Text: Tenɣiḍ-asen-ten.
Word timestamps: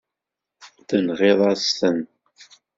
Tenɣiḍ-asen-ten. 0.87 1.99